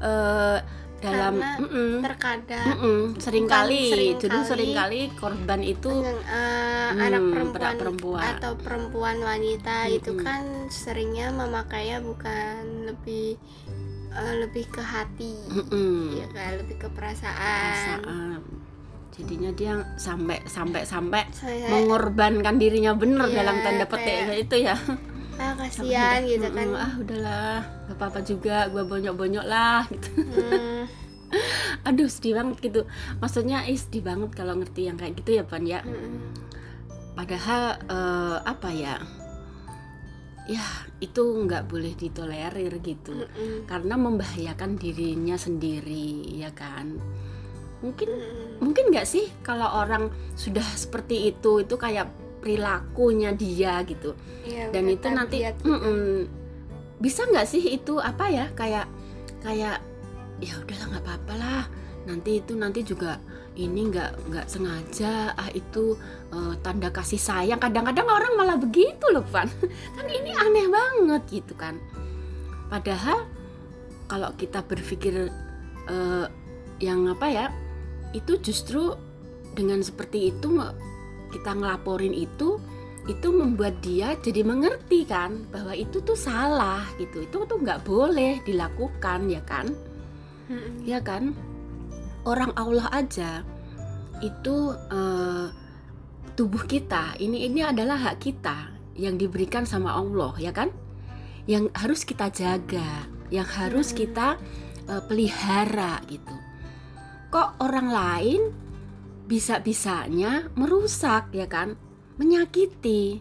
eh, 0.00 0.58
dalam 0.96 1.34
Karena 1.36 1.50
mm-mm, 1.58 1.90
terkadang 2.00 2.66
mm-mm, 2.72 2.98
sering 3.16 3.46
kali 3.46 3.82
sering 3.86 4.10
kali. 4.10 4.22
jadi 4.22 4.38
sering 4.42 4.72
kali 4.72 5.00
korban 5.14 5.60
itu 5.60 5.90
dengan 5.92 6.18
eh, 6.24 6.64
Hmm, 6.86 6.96
anak 6.96 7.02
anak 7.02 7.22
perempuan, 7.28 7.74
perempuan. 7.76 8.22
atau 8.32 8.52
perempuan 8.56 9.16
wanita 9.20 9.76
itu 9.88 10.10
Mm-mm. 10.12 10.24
kan 10.24 10.42
seringnya 10.68 11.28
memakainya 11.30 11.98
bukan 12.00 12.58
lebih 12.86 13.36
eh, 14.10 14.34
lebih 14.38 14.64
ke 14.66 14.80
hati 14.80 15.34
mm-mm, 15.46 16.16
ya 16.16 16.26
kan 16.30 16.50
lebih 16.56 16.76
ke 16.78 16.88
perasaan, 16.88 17.36
perasaan. 17.36 18.40
jadinya 19.10 19.50
dia 19.50 19.72
sampai 19.96 20.44
sampai 20.46 20.82
sampai 20.84 21.22
Saya, 21.30 21.68
mengorbankan 21.68 22.56
dirinya 22.56 22.92
bener 22.92 23.26
Iya, 23.26 23.36
dalam 23.38 23.56
tanda 23.60 23.84
petik 23.84 24.28
kayak- 24.28 24.42
itu 24.42 24.56
ya 24.62 24.76
ah 25.36 25.52
kasihan 25.56 26.20
gitu 26.24 26.48
kan. 26.48 26.68
Ah 26.72 26.92
udahlah. 26.96 27.58
Gak 27.88 27.96
apa-apa 27.96 28.20
juga. 28.24 28.66
Gua 28.72 28.82
bonyok-bonyok 28.88 29.46
lah 29.46 29.84
gitu. 29.92 30.10
Hmm, 30.24 30.84
aduh 31.88 32.08
sedih 32.08 32.40
banget 32.40 32.56
gitu. 32.64 32.80
Maksudnya 33.20 33.68
ih 33.68 33.76
sedih 33.76 34.02
banget 34.04 34.32
kalau 34.32 34.56
ngerti 34.56 34.88
yang 34.88 34.96
kayak 34.96 35.16
gitu 35.20 35.36
ya 35.40 35.44
pan 35.44 35.64
ya. 35.64 35.80
Mm-mm. 35.84 36.32
padahal 37.16 37.80
eh, 37.88 38.38
apa 38.44 38.68
ya? 38.72 38.96
Ya 40.46 40.62
itu 41.02 41.20
nggak 41.20 41.66
boleh 41.68 41.92
ditolerir 41.96 42.72
gitu. 42.80 43.24
Mm-mm. 43.26 43.66
karena 43.68 43.94
membahayakan 43.96 44.76
dirinya 44.80 45.36
sendiri 45.36 46.32
ya 46.32 46.52
kan? 46.52 46.96
Mungkin 47.84 48.08
Mm-mm. 48.08 48.64
mungkin 48.64 48.88
nggak 48.88 49.04
sih 49.08 49.28
kalau 49.44 49.68
orang 49.84 50.08
sudah 50.32 50.64
seperti 50.76 51.28
itu 51.32 51.60
itu 51.60 51.76
kayak 51.76 52.08
perilakunya 52.46 53.34
dia 53.34 53.82
gitu. 53.82 54.14
Iya, 54.46 54.70
dan 54.70 54.86
itu 54.86 55.06
nanti 55.10 55.42
mm-mm. 55.42 56.30
bisa 57.02 57.26
nggak 57.26 57.42
sih 57.50 57.74
itu 57.74 57.98
apa 57.98 58.30
ya 58.30 58.46
kayak 58.54 58.86
kayak 59.42 59.82
ya 60.38 60.54
udahlah 60.62 60.86
nggak 60.94 61.02
apa-apa 61.02 61.34
lah. 61.34 61.64
Nanti 62.06 62.38
itu 62.38 62.54
nanti 62.54 62.86
juga 62.86 63.18
ini 63.58 63.90
nggak 63.90 64.30
nggak 64.30 64.46
sengaja. 64.46 65.34
Ah 65.34 65.50
itu 65.50 65.98
eh, 66.30 66.54
tanda 66.62 66.94
kasih 66.94 67.18
sayang. 67.18 67.58
Kadang-kadang 67.58 68.06
orang 68.06 68.32
malah 68.38 68.54
begitu 68.62 69.10
loh 69.10 69.26
Van. 69.34 69.50
Kan 69.98 70.06
ini 70.06 70.30
aneh 70.30 70.70
banget 70.70 71.42
gitu 71.42 71.58
kan. 71.58 71.82
Padahal 72.70 73.26
kalau 74.06 74.30
kita 74.38 74.62
berpikir 74.62 75.34
eh, 75.90 76.26
yang 76.78 77.10
apa 77.10 77.26
ya 77.26 77.46
itu 78.14 78.38
justru 78.38 78.94
dengan 79.58 79.82
seperti 79.82 80.30
itu 80.30 80.46
kita 81.32 81.54
ngelaporin 81.56 82.14
itu 82.14 82.58
itu 83.06 83.28
membuat 83.30 83.78
dia 83.86 84.18
jadi 84.18 84.42
mengerti 84.42 85.06
kan 85.06 85.46
bahwa 85.54 85.70
itu 85.78 86.02
tuh 86.02 86.18
salah 86.18 86.82
gitu. 86.98 87.22
Itu 87.22 87.46
tuh 87.46 87.62
nggak 87.62 87.86
boleh 87.86 88.42
dilakukan 88.42 89.30
ya 89.30 89.42
kan? 89.46 89.70
Mm-mm. 90.50 90.82
ya 90.86 90.98
kan? 91.02 91.34
Orang 92.26 92.50
Allah 92.58 92.90
aja 92.90 93.46
itu 94.18 94.74
eh, 94.90 95.46
tubuh 96.34 96.66
kita 96.66 97.14
ini 97.22 97.46
ini 97.46 97.62
adalah 97.62 98.10
hak 98.10 98.18
kita 98.18 98.74
yang 98.98 99.14
diberikan 99.14 99.62
sama 99.62 99.94
Allah 99.94 100.34
ya 100.42 100.50
kan? 100.50 100.74
Yang 101.46 101.70
harus 101.78 102.02
kita 102.02 102.26
jaga 102.34 103.06
yang 103.30 103.46
harus 103.46 103.94
kita 103.94 104.34
eh, 104.90 105.02
pelihara 105.06 106.02
gitu. 106.10 106.34
Kok 107.30 107.62
orang 107.62 107.88
lain 107.90 108.42
bisa-bisanya 109.26 110.48
merusak 110.54 111.30
ya 111.34 111.50
kan 111.50 111.74
menyakiti 112.16 113.20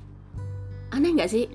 aneh 0.93 1.11
nggak 1.13 1.31
sih 1.31 1.45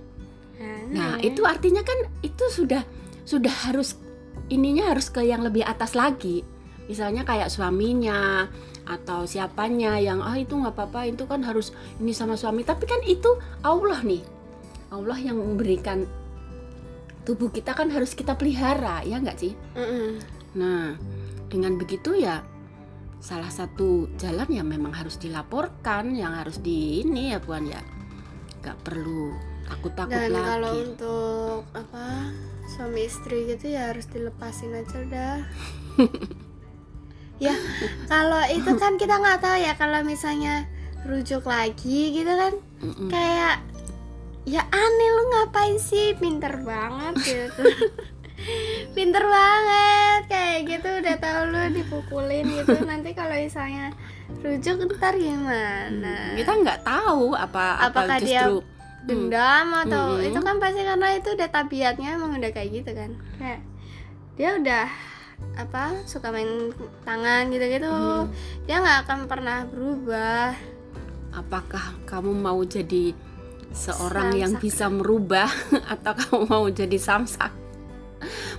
Nah, 0.90 1.16
Aneh. 1.16 1.33
itu 1.33 1.40
artinya 1.49 1.80
kan 1.80 1.97
itu 2.21 2.45
sudah 2.52 2.85
sudah 3.25 3.71
harus 3.71 3.97
ininya 4.52 4.92
harus 4.92 5.09
ke 5.09 5.25
yang 5.25 5.40
lebih 5.40 5.64
atas 5.64 5.97
lagi. 5.97 6.45
Misalnya 6.85 7.25
kayak 7.25 7.49
suaminya 7.49 8.45
atau 8.85 9.23
siapanya 9.23 10.02
yang 10.02 10.19
ah 10.21 10.35
itu 10.35 10.52
nggak 10.59 10.75
apa-apa 10.75 11.07
itu 11.07 11.23
kan 11.25 11.47
harus 11.47 11.71
ini 12.02 12.11
sama 12.11 12.35
suami 12.35 12.66
tapi 12.66 12.90
kan 12.90 12.99
itu 13.07 13.38
Allah 13.62 14.02
nih 14.02 14.19
Allah 14.90 15.14
yang 15.14 15.38
memberikan 15.38 16.11
tubuh 17.23 17.54
kita 17.54 17.71
kan 17.71 17.87
harus 17.95 18.19
kita 18.19 18.35
pelihara 18.35 19.07
ya 19.07 19.23
nggak 19.23 19.38
sih 19.38 19.54
Mm-mm. 19.78 20.19
nah 20.59 20.99
dengan 21.47 21.78
begitu 21.78 22.19
ya 22.19 22.42
salah 23.20 23.52
satu 23.52 24.08
jalan 24.16 24.48
ya 24.48 24.64
memang 24.64 24.96
harus 24.96 25.20
dilaporkan 25.20 26.16
yang 26.16 26.32
harus 26.32 26.58
di 26.64 27.04
ini 27.04 27.36
ya 27.36 27.38
buan 27.38 27.68
ya. 27.68 27.84
Nggak 28.64 28.78
perlu 28.80 29.36
takut-takut 29.68 30.10
dan 30.10 30.32
lagi. 30.32 30.42
kalau 30.48 30.72
untuk 30.82 31.60
apa 31.76 32.32
suami 32.66 33.06
istri 33.06 33.46
gitu 33.46 33.70
ya 33.70 33.92
harus 33.92 34.08
dilepasin 34.08 34.74
aja 34.74 34.96
udah. 35.04 35.36
Ya 37.40 37.56
kalau 38.04 38.44
itu 38.52 38.68
kan 38.76 39.00
kita 39.00 39.16
nggak 39.16 39.40
tahu 39.40 39.56
ya 39.64 39.72
kalau 39.80 40.04
misalnya 40.04 40.68
rujuk 41.08 41.48
lagi 41.48 42.12
gitu 42.12 42.28
kan 42.28 42.52
Mm-mm. 42.84 43.08
kayak 43.08 43.64
ya 44.44 44.60
aneh 44.68 45.10
lu 45.16 45.24
ngapain 45.32 45.80
sih? 45.80 46.12
Pinter 46.20 46.60
banget 46.60 47.14
gitu 47.24 47.64
pinter 48.90 49.25
banget 49.25 50.23
kayak 50.26 50.59
gitu 50.66 50.88
udah 51.00 51.16
tahu 51.16 51.40
lu 51.50 51.62
dipukulin 51.73 52.45
gitu. 52.62 52.76
Nanti 52.85 53.11
kalau 53.14 53.37
misalnya 53.38 53.95
rujuk 54.42 54.76
ntar 54.99 55.14
gimana? 55.16 56.35
Kita 56.35 56.52
nggak 56.59 56.80
tahu 56.85 57.35
apa 57.35 57.64
apa 57.78 57.87
Apakah 57.90 58.19
dia 58.21 58.47
justru. 58.47 58.62
Dendam 59.00 59.73
atau 59.88 60.21
Mm-mm. 60.21 60.28
itu 60.28 60.38
kan 60.45 60.61
pasti 60.61 60.85
karena 60.85 61.09
itu 61.16 61.28
udah 61.33 61.49
tabiatnya 61.49 62.09
emang 62.21 62.37
udah 62.37 62.50
kayak 62.52 62.71
gitu 62.83 62.90
kan. 62.92 63.11
Kayak 63.40 63.61
dia 64.37 64.50
udah 64.61 64.87
apa 65.57 66.04
suka 66.04 66.28
main 66.28 66.69
tangan 67.09 67.49
gitu-gitu. 67.49 67.88
Mm. 67.88 68.28
dia 68.69 68.76
nggak 68.85 68.99
akan 69.09 69.19
pernah 69.25 69.64
berubah. 69.64 70.52
Apakah 71.33 71.97
kamu 72.04 72.37
mau 72.37 72.61
jadi 72.66 73.14
seorang 73.71 74.35
yang 74.35 74.52
Samsak. 74.59 74.64
bisa 74.66 74.87
merubah 74.90 75.49
atau 75.95 76.12
kamu 76.12 76.42
mau 76.50 76.66
jadi 76.69 76.99
samsak 76.99 77.69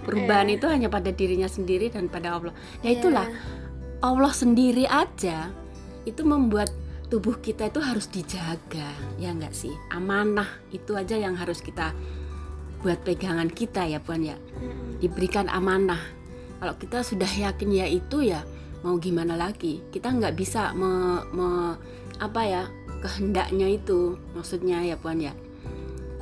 perubahan 0.03 0.50
Eh. 0.50 0.55
itu 0.58 0.65
hanya 0.67 0.88
pada 0.88 1.10
dirinya 1.10 1.48
sendiri 1.48 1.89
dan 1.89 2.10
pada 2.10 2.38
Allah. 2.38 2.53
Ya 2.81 2.91
Iya. 2.91 3.00
itulah 3.00 3.27
Allah 4.01 4.34
sendiri 4.34 4.89
aja 4.89 5.53
itu 6.03 6.22
membuat 6.25 6.74
tubuh 7.08 7.38
kita 7.38 7.70
itu 7.70 7.77
harus 7.77 8.08
dijaga 8.08 8.89
ya 9.20 9.29
enggak 9.29 9.53
sih? 9.53 9.72
Amanah 9.91 10.48
itu 10.72 10.96
aja 10.96 11.13
yang 11.13 11.38
harus 11.38 11.62
kita 11.62 11.93
buat 12.81 13.03
pegangan 13.05 13.51
kita 13.51 13.86
ya 13.86 14.01
puan 14.01 14.25
ya. 14.25 14.34
Diberikan 14.98 15.46
amanah. 15.48 16.01
Kalau 16.58 16.74
kita 16.77 17.05
sudah 17.05 17.29
yakin 17.29 17.70
ya 17.70 17.86
itu 17.86 18.25
ya 18.25 18.41
mau 18.81 18.98
gimana 18.98 19.38
lagi? 19.38 19.86
Kita 19.93 20.10
nggak 20.10 20.34
bisa 20.34 20.74
me, 20.74 21.22
me- 21.29 21.77
apa 22.17 22.41
ya 22.41 22.63
kehendaknya 23.05 23.70
itu. 23.70 24.17
Maksudnya 24.34 24.81
ya 24.81 24.98
puan 24.98 25.22
ya. 25.22 25.34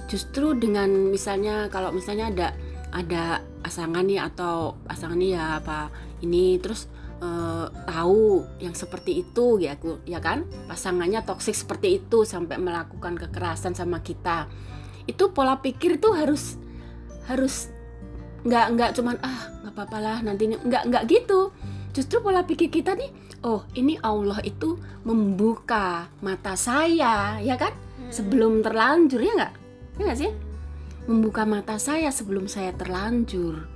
Justru 0.10 0.58
dengan 0.58 0.90
misalnya 1.14 1.70
kalau 1.70 1.94
misalnya 1.94 2.28
ada 2.34 2.48
ada 2.89 3.46
pasangan 3.62 4.01
nih 4.01 4.17
atau 4.17 4.74
pasangan 4.86 5.17
nih 5.17 5.38
ya 5.38 5.62
apa 5.62 5.93
ini 6.25 6.58
terus 6.58 6.89
eh, 7.22 7.67
tahu 7.86 8.46
yang 8.58 8.74
seperti 8.74 9.22
itu 9.22 9.62
ya 9.62 9.77
aku 9.77 10.01
ya 10.10 10.17
kan? 10.17 10.46
Pasangannya 10.65 11.22
toksik 11.22 11.53
seperti 11.53 12.01
itu 12.01 12.25
sampai 12.25 12.58
melakukan 12.58 13.15
kekerasan 13.17 13.77
sama 13.77 14.01
kita. 14.01 14.50
Itu 15.05 15.34
pola 15.34 15.62
pikir 15.62 16.01
tuh 16.01 16.17
harus 16.17 16.58
harus 17.29 17.69
nggak 18.39 18.65
nggak 18.74 18.91
cuman 18.96 19.19
ah 19.22 19.41
nggak 19.62 19.74
apa-apa 19.75 19.98
lah 20.00 20.17
nanti 20.25 20.50
nggak 20.50 20.84
nggak 20.89 21.03
gitu. 21.10 21.53
Justru 21.93 22.22
pola 22.22 22.46
pikir 22.46 22.74
kita 22.74 22.98
nih 22.98 23.12
oh 23.46 23.63
ini 23.77 23.98
Allah 24.01 24.41
itu 24.41 24.77
membuka 25.05 26.10
mata 26.25 26.58
saya 26.58 27.38
ya 27.38 27.53
kan? 27.53 27.74
Sebelum 28.10 28.65
terlanjur 28.65 29.22
ya 29.22 29.34
nggak? 29.38 29.53
Ya 30.00 30.01
nggak 30.10 30.19
sih 30.25 30.49
membuka 31.06 31.48
mata 31.48 31.77
saya 31.77 32.10
sebelum 32.10 32.50
saya 32.50 32.74
terlanjur. 32.75 33.70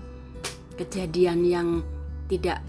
Kejadian 0.76 1.46
yang 1.46 1.68
tidak 2.28 2.66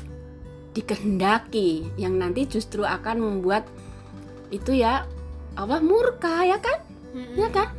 dikehendaki 0.74 1.86
yang 1.94 2.18
nanti 2.18 2.44
justru 2.50 2.82
akan 2.82 3.22
membuat 3.22 3.64
itu 4.50 4.74
ya 4.74 5.06
Allah 5.54 5.80
murka 5.80 6.42
ya 6.44 6.58
kan? 6.58 6.82
Mm-mm. 7.14 7.38
ya 7.38 7.48
kan? 7.48 7.70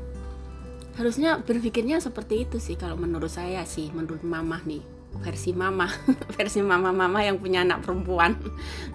Harusnya 0.95 1.43
berpikirnya 1.43 1.99
seperti 1.99 2.47
itu 2.47 2.57
sih 2.57 2.79
kalau 2.79 2.95
menurut 2.95 3.27
saya 3.27 3.67
sih 3.67 3.91
menurut 3.91 4.23
mama 4.23 4.63
nih 4.63 4.95
versi 5.19 5.55
mama 5.55 5.87
versi 6.35 6.59
mama-mama 6.59 7.23
yang 7.23 7.39
punya 7.39 7.67
anak 7.67 7.83
perempuan. 7.83 8.35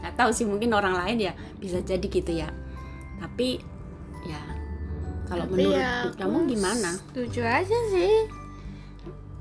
Nggak 0.01 0.15
tahu 0.17 0.31
sih 0.33 0.49
mungkin 0.49 0.73
orang 0.73 0.97
lain 0.97 1.31
ya 1.31 1.33
bisa 1.61 1.85
jadi 1.85 2.05
gitu 2.05 2.33
ya. 2.33 2.49
Tapi 3.21 3.61
ya 4.25 4.41
kalau 5.31 5.47
Tapi 5.47 5.63
menurut 5.63 5.79
ya, 5.79 5.95
kamu 6.19 6.37
gimana? 6.51 6.91
setuju 6.99 7.43
aja 7.47 7.79
sih. 7.95 8.15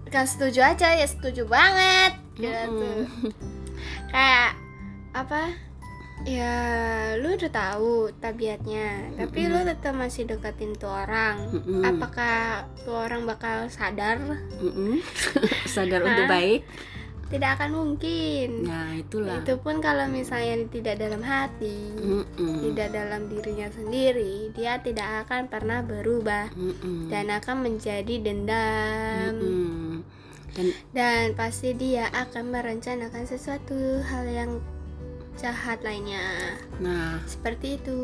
Kan 0.10 0.26
setuju 0.26 0.60
aja 0.62 0.88
ya 0.94 1.08
setuju 1.10 1.50
banget 1.50 2.14
gitu. 2.38 2.90
Mm-mm. 3.10 3.34
kayak 4.14 4.54
apa 5.18 5.54
ya 6.28 6.54
lu 7.18 7.34
udah 7.34 7.48
tahu 7.50 8.12
tabiatnya 8.20 9.16
tapi 9.16 9.48
lu 9.48 9.64
tetap 9.64 9.98
masih 9.98 10.30
deketin 10.30 10.78
tuh 10.78 10.94
orang. 10.94 11.50
Mm-mm. 11.50 11.82
apakah 11.82 12.70
tuh 12.86 12.94
orang 12.94 13.26
bakal 13.26 13.66
sadar? 13.68 14.22
Sadar 15.74 16.06
untuk 16.06 16.26
Hah? 16.26 16.32
baik 16.32 16.62
tidak 17.30 17.62
akan 17.62 17.72
mungkin. 17.78 18.66
Nah 18.66 18.98
itulah. 18.98 19.40
Itu 19.46 19.62
pun 19.62 19.78
kalau 19.80 20.10
misalnya 20.10 20.66
tidak 20.74 20.98
dalam 20.98 21.22
hati 21.22 21.94
Mm-mm. 21.94 22.66
tidak 22.70 22.90
dalam 22.90 23.30
dirinya 23.30 23.70
sendiri 23.70 24.50
dia 24.58 24.82
tidak 24.82 25.30
akan 25.30 25.46
pernah 25.46 25.86
berubah 25.86 26.50
Mm-mm. 26.58 27.08
dan 27.14 27.30
akan 27.30 27.70
menjadi 27.70 28.16
dendam. 28.18 29.38
Dan 30.58 30.68
dan 30.92 31.38
pasti 31.38 31.78
dia 31.78 32.10
akan 32.10 32.50
merencanakan 32.50 33.24
sesuatu 33.30 34.02
hal 34.02 34.26
yang 34.26 34.52
jahat 35.38 35.80
lainnya. 35.86 36.58
Nah. 36.82 37.22
Seperti 37.30 37.80
itu. 37.80 38.00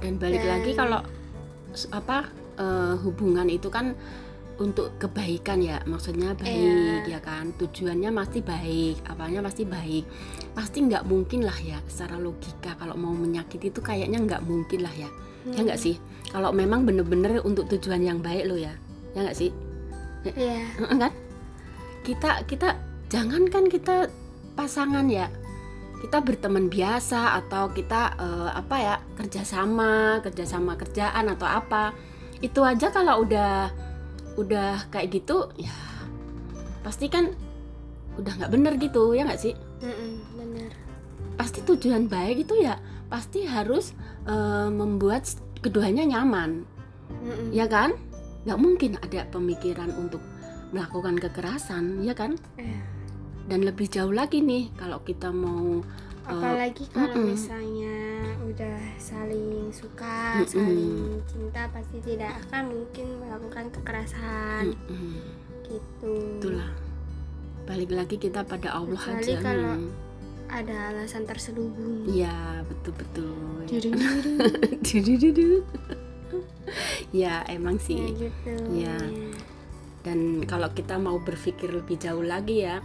Dan 0.00 0.16
balik 0.16 0.40
Dan- 0.40 0.50
lagi 0.62 0.72
kalau 0.78 1.02
apa 1.90 2.30
eh, 2.54 2.94
hubungan 3.02 3.50
itu 3.50 3.66
kan 3.66 3.98
untuk 4.62 4.94
kebaikan 5.02 5.58
ya 5.58 5.82
maksudnya 5.86 6.34
baik 6.38 7.10
ya 7.10 7.18
kan? 7.18 7.50
Tujuannya 7.58 8.10
pasti 8.14 8.38
baik 8.40 8.96
apanya 9.10 9.40
pasti 9.42 9.62
baik. 9.66 10.04
Pasti 10.54 10.86
nggak 10.86 11.04
mungkin 11.06 11.42
lah 11.42 11.58
ya 11.58 11.78
secara 11.90 12.18
logika 12.18 12.78
kalau 12.78 12.94
mau 12.94 13.14
menyakiti 13.14 13.74
itu 13.74 13.80
kayaknya 13.82 14.22
nggak 14.22 14.42
mungkin 14.46 14.86
lah 14.86 14.94
ya. 14.94 15.10
Ya 15.44 15.60
nggak 15.60 15.80
sih? 15.80 15.98
Kalau 16.30 16.50
memang 16.50 16.88
bener-bener 16.88 17.42
untuk 17.44 17.68
tujuan 17.68 18.00
yang 18.00 18.18
baik 18.22 18.48
lo 18.48 18.56
ya 18.56 18.72
ya 19.14 19.20
nggak 19.22 19.38
sih? 19.38 19.50
Iya. 20.24 20.64
Heeh, 20.80 20.96
kan? 20.98 21.12
Kita 22.04 22.30
kita 22.48 22.68
jangankan 23.10 23.68
kita 23.68 24.08
pasangan 24.54 25.06
ya. 25.10 25.28
Kita 26.04 26.20
berteman 26.20 26.68
biasa 26.68 27.40
atau 27.40 27.72
kita 27.72 28.12
uh, 28.20 28.50
apa 28.52 28.76
ya 28.76 28.94
kerjasama 29.16 30.20
kerjasama 30.20 30.76
kerjaan 30.76 31.32
atau 31.32 31.48
apa. 31.48 31.96
Itu 32.44 32.60
aja 32.60 32.92
kalau 32.92 33.24
udah 33.24 33.72
udah 34.34 34.90
kayak 34.90 35.14
gitu 35.14 35.50
ya 35.54 35.74
pasti 36.84 37.08
kan 37.08 37.32
udah 38.20 38.32
nggak 38.38 38.52
bener 38.52 38.72
gitu 38.78 39.16
ya 39.16 39.26
nggak 39.26 39.40
sih? 39.40 39.54
Mm-mm, 39.82 40.12
bener. 40.38 40.70
Pasti 41.34 41.66
tujuan 41.66 42.06
baik 42.06 42.46
itu 42.46 42.62
ya 42.62 42.78
pasti 43.10 43.42
harus 43.42 43.90
uh, 44.28 44.70
membuat 44.70 45.26
keduanya 45.64 46.06
nyaman. 46.06 46.62
Mm-mm. 47.24 47.50
ya 47.50 47.66
kan? 47.66 47.96
Nggak 48.44 48.60
mungkin 48.60 48.92
ada 49.00 49.26
pemikiran 49.32 49.90
untuk 49.96 50.20
melakukan 50.70 51.16
kekerasan 51.18 52.04
ya 52.04 52.14
kan? 52.14 52.38
Eh, 52.60 52.78
dan 53.48 53.64
lebih 53.64 53.88
jauh 53.90 54.12
lagi 54.12 54.40
nih 54.40 54.72
kalau 54.76 55.00
kita 55.02 55.32
mau 55.32 55.82
apalagi 56.24 56.84
kalau 56.88 57.14
mm-mm. 57.14 57.30
misalnya 57.30 57.96
udah 58.42 58.78
saling 58.96 59.68
suka 59.70 60.40
Mm-mm. 60.40 60.48
saling 60.48 60.94
cinta 61.26 61.68
pasti 61.68 62.00
tidak 62.00 62.32
akan 62.42 62.62
mungkin 62.70 63.06
melakukan 63.18 63.68
kekerasan 63.70 64.72
mm-mm, 64.88 65.20
gitu 65.62 66.14
itulah 66.40 66.72
balik 67.64 67.90
lagi 67.90 68.16
kita 68.16 68.40
pada 68.42 68.72
Allah 68.72 68.96
Kecuali 68.96 69.20
aja 69.22 69.34
kalau- 69.38 69.76
Hmm. 69.76 69.92
ada 70.46 70.76
alasan 70.92 71.24
terselubung 71.24 72.04
Iya 72.04 72.60
betul 72.64 72.92
betul. 72.94 73.32
Dudung-dudung. 73.68 74.36
Dudududu. 74.78 75.50
ya 77.10 77.42
emang 77.48 77.76
ya 77.76 77.82
sih. 77.82 78.00
gitu 78.14 78.52
Iya. 78.70 78.96
Dan 80.04 80.44
kalau 80.44 80.68
kita 80.70 80.94
mau 80.96 81.16
berpikir 81.18 81.72
lebih 81.72 81.96
jauh 81.96 82.20
lagi 82.20 82.60
ya, 82.60 82.76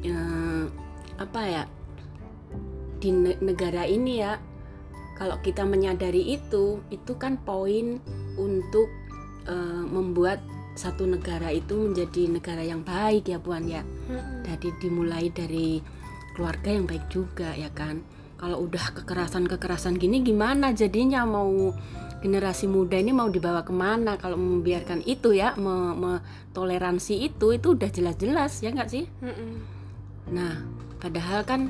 eh, 0.00 0.64
apa 1.18 1.40
ya 1.42 1.62
di 3.02 3.10
ne- 3.10 3.38
negara 3.42 3.82
ini 3.82 4.22
ya, 4.22 4.38
kalau 5.18 5.42
kita 5.42 5.66
menyadari 5.66 6.38
itu, 6.38 6.78
itu 6.94 7.12
kan 7.18 7.42
poin 7.42 7.98
untuk 8.38 8.86
eh, 9.50 9.82
membuat 9.82 10.38
satu 10.72 11.04
negara 11.04 11.52
itu 11.52 11.76
menjadi 11.76 12.32
negara 12.32 12.62
yang 12.64 12.80
baik 12.80 13.28
ya 13.28 13.36
Puan 13.42 13.68
ya. 13.68 13.82
Mm-mm. 13.82 14.46
Jadi 14.46 14.72
dimulai 14.80 15.28
dari 15.28 15.82
keluarga 16.32 16.72
yang 16.72 16.88
baik 16.88 17.12
juga 17.12 17.52
ya 17.52 17.68
kan. 17.74 18.00
Kalau 18.40 18.64
udah 18.64 18.96
kekerasan-kekerasan 19.02 20.00
gini 20.00 20.24
gimana 20.24 20.72
jadinya 20.72 21.22
mau 21.28 21.70
generasi 22.24 22.66
muda 22.70 22.96
ini 22.96 23.12
mau 23.12 23.28
dibawa 23.28 23.66
ke 23.66 23.74
mana 23.74 24.14
kalau 24.16 24.38
membiarkan 24.38 25.02
itu 25.04 25.34
ya 25.34 25.54
me- 25.58 25.94
me- 25.94 26.22
toleransi 26.54 27.18
itu 27.20 27.52
itu 27.52 27.74
udah 27.76 27.90
jelas-jelas 27.92 28.62
ya 28.64 28.72
nggak 28.72 28.90
sih? 28.90 29.04
Mm-mm. 29.20 29.52
Nah 30.32 30.64
padahal 30.98 31.44
kan 31.44 31.68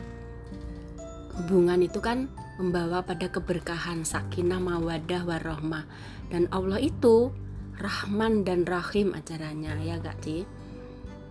hubungan 1.39 1.81
itu 1.81 1.99
kan 2.03 2.29
membawa 2.61 3.01
pada 3.01 3.33
keberkahan 3.33 4.05
sakinah 4.05 4.61
mawadah 4.61 5.25
warohmah 5.25 5.85
dan 6.29 6.49
Allah 6.53 6.81
itu 6.81 7.33
Rahman 7.81 8.45
dan 8.45 8.69
Rahim 8.69 9.17
acaranya 9.17 9.75
ya 9.81 9.99
nggak 9.99 10.19
sih? 10.23 10.45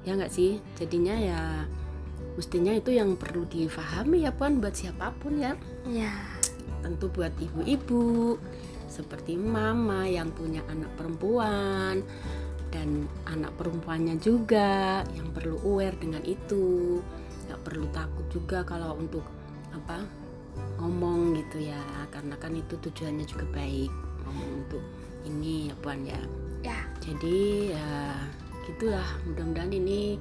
Ya 0.02 0.18
nggak 0.18 0.34
sih? 0.34 0.58
Jadinya 0.76 1.16
ya 1.16 1.42
mestinya 2.36 2.72
itu 2.72 2.96
yang 2.96 3.20
perlu 3.20 3.44
difahami 3.48 4.24
ya 4.24 4.32
puan 4.32 4.64
buat 4.64 4.72
siapa 4.72 5.12
pun 5.20 5.36
ya 5.36 5.52
ya 5.84 6.12
tentu 6.80 7.12
buat 7.12 7.32
ibu-ibu 7.38 8.40
seperti 8.88 9.36
mama 9.36 10.08
yang 10.08 10.32
punya 10.32 10.64
anak 10.72 10.92
perempuan 10.96 12.04
dan 12.72 13.08
anak 13.28 13.52
perempuannya 13.60 14.16
juga 14.20 15.04
yang 15.12 15.28
perlu 15.36 15.60
aware 15.68 15.96
dengan 16.00 16.24
itu 16.24 17.00
nggak 17.48 17.62
perlu 17.68 17.86
takut 17.92 18.26
juga 18.32 18.64
kalau 18.64 18.96
untuk 18.96 19.24
apa 19.92 20.08
ngomong 20.80 21.36
gitu 21.36 21.68
ya 21.68 21.84
karena 22.16 22.36
kan 22.40 22.56
itu 22.56 22.80
tujuannya 22.80 23.28
juga 23.28 23.44
baik 23.52 23.92
ngomong 24.24 24.50
untuk 24.64 24.84
ini 25.28 25.68
ya 25.68 25.76
puan 25.84 26.02
ya. 26.08 26.22
Ya. 26.64 26.80
Jadi 27.04 27.74
ya 27.76 28.16
gitulah. 28.66 29.06
Mudah-mudahan 29.28 29.74
ini 29.76 30.16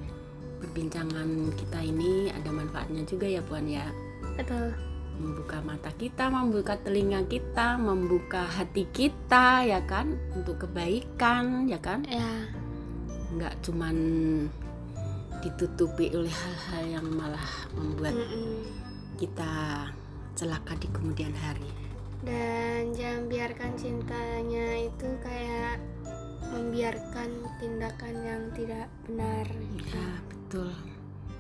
perbincangan 0.59 1.55
kita 1.55 1.81
ini 1.87 2.35
ada 2.35 2.51
manfaatnya 2.51 3.07
juga 3.07 3.31
ya 3.31 3.41
puan 3.47 3.71
ya. 3.71 3.87
Betul. 4.35 4.75
Membuka 5.21 5.61
mata 5.63 5.93
kita, 5.95 6.33
membuka 6.33 6.81
telinga 6.81 7.23
kita, 7.29 7.77
membuka 7.77 8.43
hati 8.43 8.89
kita 8.91 9.63
ya 9.69 9.81
kan? 9.87 10.19
Untuk 10.35 10.67
kebaikan 10.67 11.69
ya 11.71 11.79
kan? 11.79 12.03
Ya. 12.09 12.49
Nggak 13.37 13.55
cuman 13.63 13.97
ditutupi 15.41 16.13
oleh 16.13 16.33
hal-hal 16.33 17.01
yang 17.01 17.07
malah 17.17 17.49
membuat 17.73 18.13
Mm-mm. 18.13 18.80
Kita 19.21 19.53
celaka 20.33 20.73
di 20.81 20.89
kemudian 20.89 21.37
hari 21.37 21.69
dan 22.25 22.97
jangan 22.97 23.29
biarkan 23.29 23.73
cintanya 23.77 24.67
itu 24.81 25.09
kayak 25.21 25.77
membiarkan 26.51 27.31
tindakan 27.61 28.15
yang 28.25 28.43
tidak 28.57 28.89
benar 29.07 29.47
ya 29.87 30.09
betul 30.27 30.73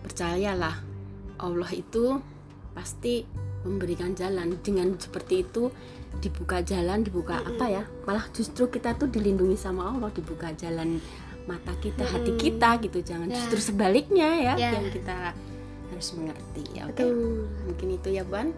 percayalah 0.04 0.76
Allah 1.40 1.70
itu 1.72 2.20
pasti 2.72 3.24
memberikan 3.64 4.14
jalan 4.14 4.56
dengan 4.62 4.96
seperti 4.96 5.44
itu 5.44 5.68
dibuka 6.20 6.62
jalan 6.62 7.04
dibuka 7.04 7.40
Mm-mm. 7.40 7.56
apa 7.56 7.66
ya 7.68 7.82
malah 8.04 8.24
justru 8.32 8.68
kita 8.68 8.96
tuh 8.96 9.08
dilindungi 9.08 9.56
sama 9.56 9.90
Allah 9.92 10.08
dibuka 10.12 10.48
jalan 10.56 11.00
mata 11.44 11.72
kita 11.80 12.04
hati 12.06 12.32
Mm-mm. 12.36 12.40
kita 12.40 12.70
gitu 12.80 12.98
jangan 13.02 13.28
Ya. 13.28 13.36
justru 13.36 13.72
sebaliknya 13.72 14.28
ya 14.38 14.54
Ya. 14.56 14.70
yang 14.78 14.88
kita 14.88 15.34
harus 15.90 16.08
mengerti 16.16 16.62
ya 16.72 16.86
oke? 16.86 16.96
Betul. 16.96 17.46
Mungkin 17.66 17.88
itu 17.98 18.08
ya 18.14 18.22
Buan 18.22 18.54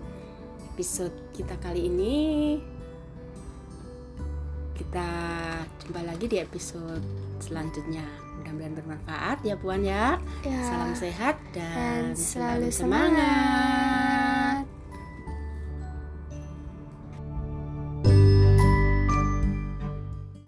episode 0.72 1.12
kita 1.36 1.56
kali 1.60 1.88
ini. 1.88 2.16
Kita 4.72 5.08
jumpa 5.84 6.00
lagi 6.04 6.26
di 6.28 6.36
episode 6.40 7.04
selanjutnya. 7.40 8.04
Mudah-mudahan 8.40 8.74
bermanfaat 8.76 9.38
ya 9.44 9.54
Puan 9.56 9.84
ya. 9.84 10.16
Ya. 10.44 10.60
Salam 10.64 10.92
sehat 10.96 11.36
dan, 11.52 12.12
dan 12.12 12.18
selalu 12.18 12.68
semangat. 12.72 12.72
semangat 12.72 14.11